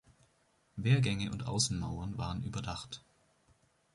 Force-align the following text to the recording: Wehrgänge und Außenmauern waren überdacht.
Wehrgänge 0.77 1.29
und 1.29 1.45
Außenmauern 1.45 2.17
waren 2.17 2.41
überdacht. 2.41 3.03